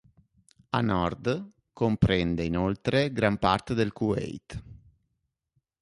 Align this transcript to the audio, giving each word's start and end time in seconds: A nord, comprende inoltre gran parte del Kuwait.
A 0.69 0.81
nord, 0.81 1.51
comprende 1.71 2.43
inoltre 2.43 3.11
gran 3.13 3.37
parte 3.37 3.75
del 3.75 3.93
Kuwait. 3.93 4.63